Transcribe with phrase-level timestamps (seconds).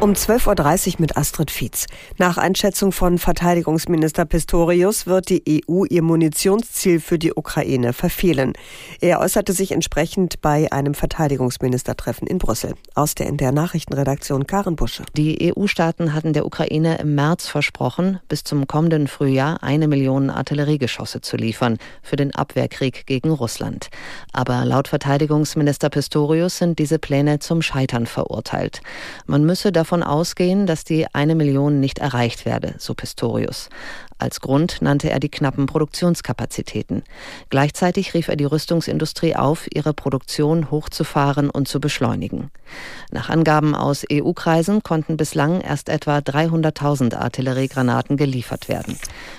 [0.00, 1.84] Um 12.30 Uhr mit Astrid Fietz.
[2.16, 8.54] Nach Einschätzung von Verteidigungsminister Pistorius wird die EU ihr Munitionsziel für die Ukraine verfehlen.
[9.02, 12.76] Er äußerte sich entsprechend bei einem Verteidigungsministertreffen in Brüssel.
[12.94, 15.04] Aus der NDR Nachrichtenredaktion Karen Busche.
[15.18, 21.20] Die EU-Staaten hatten der Ukraine im März versprochen, bis zum kommenden Frühjahr eine Million Artilleriegeschosse
[21.20, 23.90] zu liefern für den Abwehrkrieg gegen Russland.
[24.32, 28.80] Aber laut Verteidigungsminister Pistorius sind diese Pläne zum Scheitern verurteilt.
[29.26, 33.68] Man müsse davon davon ausgehen, dass die eine Million nicht erreicht werde, so Pistorius.
[34.18, 37.02] Als Grund nannte er die knappen Produktionskapazitäten.
[37.48, 42.52] Gleichzeitig rief er die Rüstungsindustrie auf, ihre Produktion hochzufahren und zu beschleunigen.
[43.10, 48.96] Nach Angaben aus EU-Kreisen konnten bislang erst etwa 300.000 Artilleriegranaten geliefert werden.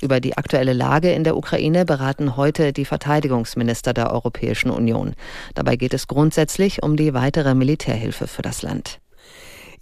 [0.00, 5.14] Über die aktuelle Lage in der Ukraine beraten heute die Verteidigungsminister der Europäischen Union.
[5.54, 9.01] Dabei geht es grundsätzlich um die weitere Militärhilfe für das Land.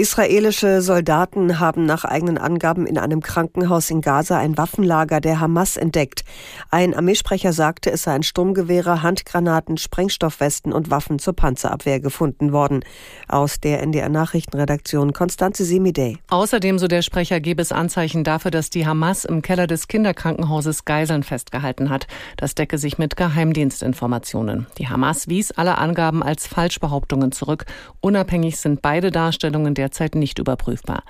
[0.00, 5.76] Israelische Soldaten haben nach eigenen Angaben in einem Krankenhaus in Gaza ein Waffenlager der Hamas
[5.76, 6.22] entdeckt.
[6.70, 12.84] Ein Armeesprecher sagte, es seien Sturmgewehre, Handgranaten, Sprengstoffwesten und Waffen zur Panzerabwehr gefunden worden.
[13.26, 16.18] Aus der NDR Nachrichtenredaktion Konstanze Semidey.
[16.28, 20.84] Außerdem, so der Sprecher, gebe es Anzeichen dafür, dass die Hamas im Keller des Kinderkrankenhauses
[20.84, 22.06] Geiseln festgehalten hat.
[22.36, 24.68] Das decke sich mit Geheimdienstinformationen.
[24.78, 27.66] Die Hamas wies alle Angaben als Falschbehauptungen zurück.
[28.00, 31.02] Unabhängig sind beide Darstellungen der derzeit nicht überprüfbar.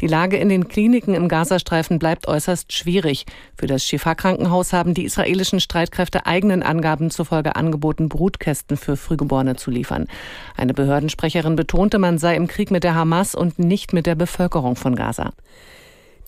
[0.00, 3.24] Die Lage in den Kliniken im Gazastreifen bleibt äußerst schwierig.
[3.56, 9.70] Für das Shifa-Krankenhaus haben die israelischen Streitkräfte eigenen Angaben zufolge angeboten, Brutkästen für Frühgeborene zu
[9.70, 10.08] liefern.
[10.56, 14.74] Eine Behördensprecherin betonte, man sei im Krieg mit der Hamas und nicht mit der Bevölkerung
[14.74, 15.32] von Gaza.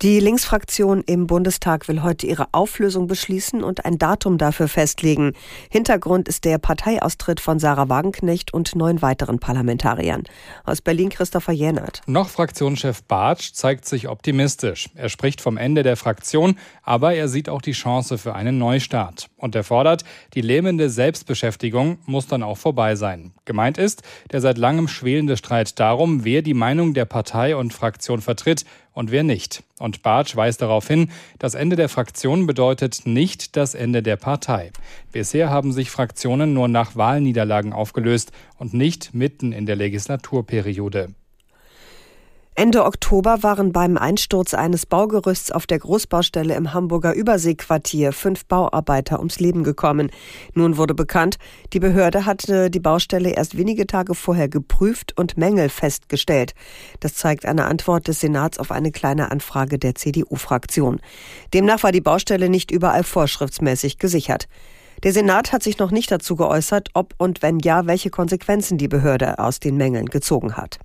[0.01, 5.33] Die Linksfraktion im Bundestag will heute ihre Auflösung beschließen und ein Datum dafür festlegen.
[5.71, 10.23] Hintergrund ist der Parteiaustritt von Sarah Wagenknecht und neun weiteren Parlamentariern.
[10.63, 12.03] Aus Berlin Christopher Jänert.
[12.07, 14.89] Noch Fraktionschef Bartsch zeigt sich optimistisch.
[14.95, 19.29] Er spricht vom Ende der Fraktion, aber er sieht auch die Chance für einen Neustart.
[19.39, 20.05] Und er fordert,
[20.35, 23.33] die lähmende Selbstbeschäftigung muss dann auch vorbei sein.
[23.45, 28.21] Gemeint ist der seit langem schwelende Streit darum, wer die Meinung der Partei und Fraktion
[28.21, 29.63] vertritt und wer nicht.
[29.79, 34.73] Und Bartsch weist darauf hin, das Ende der Fraktion bedeutet nicht das Ende der Partei.
[35.13, 41.15] Bisher haben sich Fraktionen nur nach Wahlniederlagen aufgelöst und nicht mitten in der Legislaturperiode.
[42.59, 49.21] Ende Oktober waren beim Einsturz eines Baugerüsts auf der Großbaustelle im Hamburger Überseequartier fünf Bauarbeiter
[49.21, 50.11] ums Leben gekommen.
[50.55, 51.37] Nun wurde bekannt,
[51.73, 56.55] die Behörde hatte die Baustelle erst wenige Tage vorher geprüft und Mängel festgestellt.
[56.99, 60.99] Das zeigt eine Antwort des Senats auf eine kleine Anfrage der CDU-Fraktion.
[61.55, 64.49] Demnach war die Baustelle nicht überall vorschriftsmäßig gesichert.
[65.05, 68.89] Der Senat hat sich noch nicht dazu geäußert, ob und wenn ja, welche Konsequenzen die
[68.89, 70.81] Behörde aus den Mängeln gezogen hat.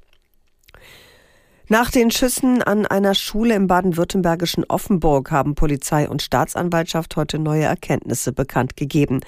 [1.73, 7.63] Nach den Schüssen an einer Schule im baden-württembergischen Offenburg haben Polizei und Staatsanwaltschaft heute neue
[7.63, 9.21] Erkenntnisse bekannt gegeben.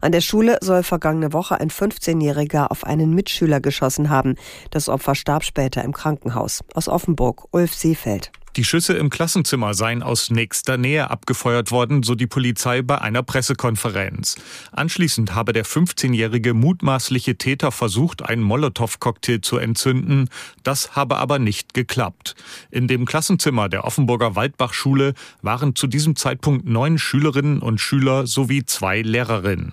[0.00, 4.36] An der Schule soll vergangene Woche ein 15-Jähriger auf einen Mitschüler geschossen haben.
[4.70, 6.64] Das Opfer starb später im Krankenhaus.
[6.72, 8.32] Aus Offenburg, Ulf Seefeld.
[8.56, 13.22] Die Schüsse im Klassenzimmer seien aus nächster Nähe abgefeuert worden, so die Polizei bei einer
[13.22, 14.36] Pressekonferenz.
[14.72, 20.28] Anschließend habe der 15-jährige mutmaßliche Täter versucht, einen Molotow-Cocktail zu entzünden.
[20.64, 22.34] Das habe aber nicht geklappt.
[22.72, 28.64] In dem Klassenzimmer der Offenburger Waldbachschule waren zu diesem Zeitpunkt neun Schülerinnen und Schüler sowie
[28.64, 29.72] zwei Lehrerinnen.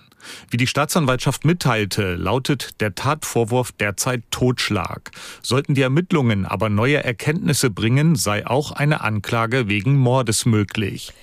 [0.50, 5.12] Wie die Staatsanwaltschaft mitteilte, lautet der Tatvorwurf derzeit Totschlag.
[5.42, 11.14] Sollten die Ermittlungen aber neue Erkenntnisse bringen, sei auch eine Anklage wegen Mordes möglich.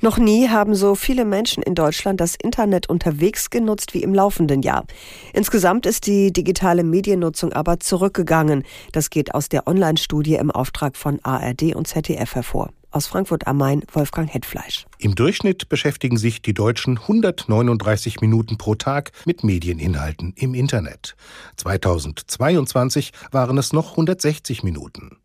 [0.00, 4.62] Noch nie haben so viele Menschen in Deutschland das Internet unterwegs genutzt wie im laufenden
[4.62, 4.84] Jahr.
[5.32, 8.64] Insgesamt ist die digitale Mediennutzung aber zurückgegangen.
[8.90, 12.70] Das geht aus der Online-Studie im Auftrag von ARD und ZDF hervor.
[12.90, 14.86] Aus Frankfurt am Main Wolfgang Hetfleisch.
[14.98, 21.14] Im Durchschnitt beschäftigen sich die Deutschen 139 Minuten pro Tag mit Medieninhalten im Internet.
[21.56, 25.16] 2022 waren es noch 160 Minuten.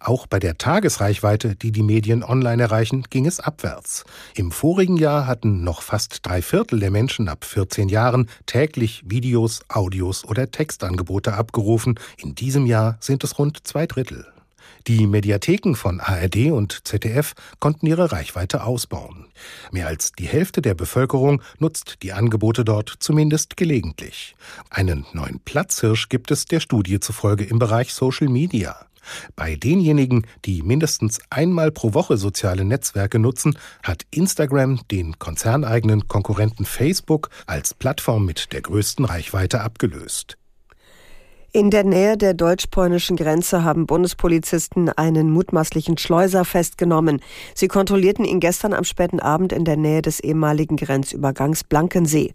[0.00, 4.04] Auch bei der Tagesreichweite, die die Medien online erreichen, ging es abwärts.
[4.34, 9.60] Im vorigen Jahr hatten noch fast drei Viertel der Menschen ab 14 Jahren täglich Videos,
[9.68, 11.98] Audios oder Textangebote abgerufen.
[12.18, 14.26] In diesem Jahr sind es rund zwei Drittel.
[14.86, 19.26] Die Mediatheken von ARD und ZDF konnten ihre Reichweite ausbauen.
[19.72, 24.36] Mehr als die Hälfte der Bevölkerung nutzt die Angebote dort zumindest gelegentlich.
[24.70, 28.76] Einen neuen Platzhirsch gibt es der Studie zufolge im Bereich Social Media.
[29.34, 36.64] Bei denjenigen, die mindestens einmal pro Woche soziale Netzwerke nutzen, hat Instagram den konzerneigenen Konkurrenten
[36.64, 40.38] Facebook als Plattform mit der größten Reichweite abgelöst.
[41.56, 47.22] In der Nähe der deutsch-polnischen Grenze haben Bundespolizisten einen mutmaßlichen Schleuser festgenommen.
[47.54, 52.34] Sie kontrollierten ihn gestern am späten Abend in der Nähe des ehemaligen Grenzübergangs Blankensee.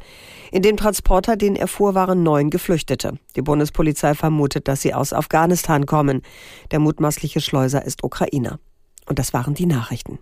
[0.52, 3.20] In dem Transporter, den er fuhr, waren neun Geflüchtete.
[3.36, 6.24] Die Bundespolizei vermutet, dass sie aus Afghanistan kommen.
[6.72, 8.58] Der mutmaßliche Schleuser ist Ukrainer.
[9.06, 10.18] Und das waren die Nachrichten.